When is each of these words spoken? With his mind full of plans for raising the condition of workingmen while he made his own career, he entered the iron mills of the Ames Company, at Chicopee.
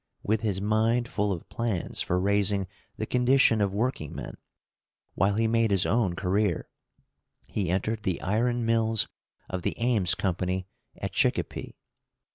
With 0.23 0.41
his 0.41 0.59
mind 0.59 1.07
full 1.07 1.31
of 1.31 1.47
plans 1.47 2.01
for 2.01 2.19
raising 2.19 2.65
the 2.97 3.05
condition 3.05 3.61
of 3.61 3.71
workingmen 3.71 4.35
while 5.13 5.35
he 5.35 5.47
made 5.47 5.69
his 5.69 5.85
own 5.85 6.15
career, 6.15 6.67
he 7.45 7.69
entered 7.69 8.01
the 8.01 8.19
iron 8.19 8.65
mills 8.65 9.07
of 9.47 9.61
the 9.61 9.75
Ames 9.77 10.15
Company, 10.15 10.65
at 10.97 11.11
Chicopee. 11.11 11.75